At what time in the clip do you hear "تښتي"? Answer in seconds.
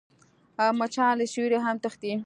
1.83-2.11